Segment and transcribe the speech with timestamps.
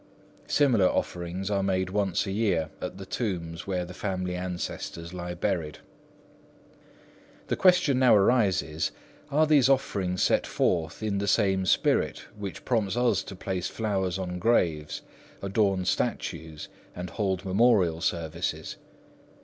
[0.47, 5.35] Similar offerings are made once a year at the tombs where the family ancestors lie
[5.35, 5.77] buried.
[7.49, 8.91] The question now arises,
[9.29, 14.17] Are these offerings set forth in the same spirit which prompts us to place flowers
[14.17, 15.03] on graves,
[15.39, 18.77] adorn statues, and hold memorial services?